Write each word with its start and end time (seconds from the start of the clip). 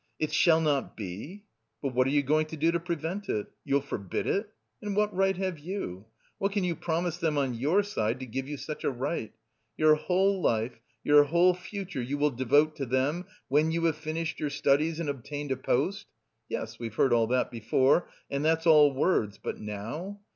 "It 0.17 0.33
shall 0.33 0.59
not 0.61 0.97
be? 0.97 1.43
But 1.79 1.93
what 1.93 2.07
are 2.07 2.09
you 2.09 2.23
going 2.23 2.47
to 2.47 2.57
do 2.57 2.71
to 2.71 2.79
prevent 2.79 3.29
it? 3.29 3.51
You'll 3.63 3.81
forbid 3.81 4.25
it? 4.25 4.49
And 4.81 4.95
what 4.95 5.15
right 5.15 5.37
have 5.37 5.59
you? 5.59 6.05
What 6.39 6.53
can 6.53 6.63
you 6.63 6.75
promise 6.75 7.17
them 7.19 7.37
on 7.37 7.53
your 7.53 7.83
side 7.83 8.19
to 8.19 8.25
give 8.25 8.47
you 8.47 8.57
such 8.57 8.83
a 8.83 8.89
right? 8.89 9.31
Your 9.77 9.93
whole 9.93 10.41
life, 10.41 10.79
your 11.03 11.25
whole 11.25 11.53
future, 11.53 12.01
you 12.01 12.17
will 12.17 12.31
devote 12.31 12.75
to 12.77 12.87
them 12.87 13.27
when 13.47 13.69
you 13.69 13.85
have 13.85 13.95
finished 13.95 14.39
your 14.39 14.49
studies 14.49 14.99
and 14.99 15.07
obtained 15.07 15.51
a 15.51 15.55
post? 15.55 16.07
Yes, 16.49 16.79
we 16.79 16.87
have 16.87 16.95
heard 16.95 17.13
all 17.13 17.27
that 17.27 17.51
before, 17.51 18.09
and 18.31 18.43
that's 18.43 18.65
all 18.65 18.95
words, 18.95 19.37
but 19.37 19.59
now? 19.59 20.19